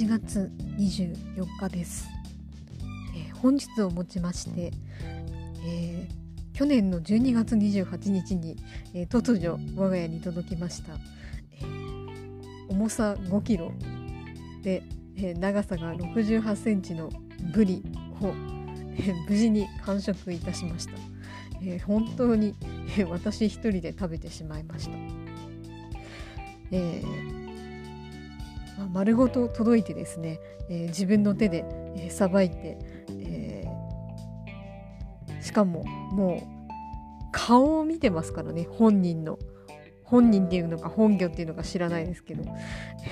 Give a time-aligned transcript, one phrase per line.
[0.00, 2.08] 8月24日です、
[3.14, 4.72] えー、本日をもちまして、
[5.62, 8.56] えー、去年の12月28日に、
[8.94, 10.98] えー、突如我が家に届きました、え
[12.70, 13.72] 重さ5キロ
[14.62, 14.84] で、
[15.18, 17.10] え長さが68センチの
[17.52, 17.82] ブリ
[18.22, 18.28] を、
[18.96, 20.92] え無事に完食いたしました、
[21.62, 22.54] え本当に、
[22.96, 24.96] え私一人で食べてしまいました。
[26.72, 27.19] えー、
[28.92, 36.70] 丸ごと届いてですね、えー、自分の手でさば、えー、いて、えー、しかももう
[37.32, 39.38] 顔を見てますからね本人の。
[40.02, 42.42] 本人っていうのか本業っていうのか知らないですけど、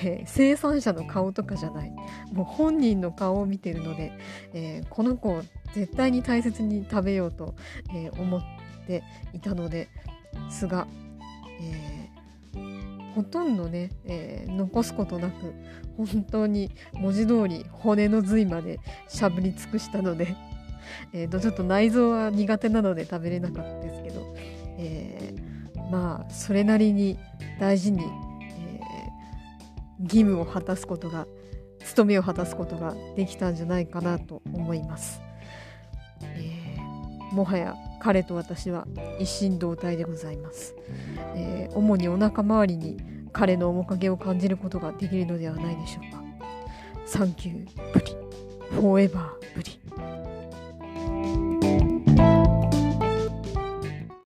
[0.03, 1.91] えー、生産者の顔とかじゃない。
[2.33, 4.11] もう本人の顔を見てるので、
[4.53, 7.55] えー、この子を絶対に大切に食べようと、
[7.95, 8.41] えー、思っ
[8.85, 9.87] ていたので
[10.51, 10.87] すが、
[11.61, 12.09] え
[13.15, 15.53] ほとんどね、えー、残すことなく
[15.97, 20.35] 本当に文字通り骨の髄までしゃぶり尽くしたので、
[21.13, 24.35] えと、ちょっと内臓は苦手なので食べれなかったですけど、
[24.77, 27.17] えー、まあそれなりに
[27.59, 31.27] 大事に、えー、義務を果たすことが
[31.83, 35.21] 務めを果たすことができたんじゃないかなと思います。
[36.21, 38.87] えー、もはや彼と私は
[39.19, 40.75] 一心同体でございます、
[41.35, 42.97] えー、主にお腹周りに
[43.31, 46.23] 彼の面影を感じることができるのではないでしょうか。
[47.05, 48.15] Thank you プリ。
[48.71, 49.78] フォーエバー